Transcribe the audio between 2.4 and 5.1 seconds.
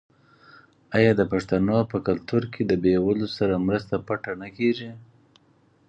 کې د بې وزلو سره مرسته پټه نه کیږي؟